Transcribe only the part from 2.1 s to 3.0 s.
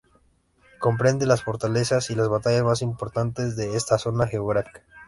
las batallas más